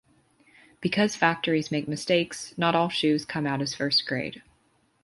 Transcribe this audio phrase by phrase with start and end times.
[0.81, 4.41] Because factories make mistakes, not all shoes come out as first grade.